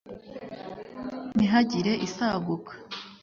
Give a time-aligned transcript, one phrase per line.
[1.35, 2.73] Ntihagire isaguka.